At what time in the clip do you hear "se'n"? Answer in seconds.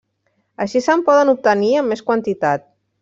0.85-1.03